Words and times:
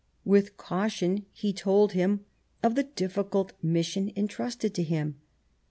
With 0.25 0.57
caution, 0.57 1.27
he 1.31 1.53
told 1.53 1.91
him 1.91 2.25
of 2.63 2.73
the 2.73 2.85
difficult 2.85 3.53
mission 3.61 4.11
entrusted 4.15 4.73
to 4.73 4.81
him. 4.81 5.17